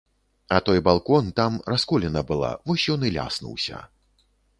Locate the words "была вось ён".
2.31-3.05